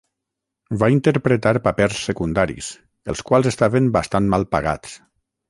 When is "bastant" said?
4.01-4.33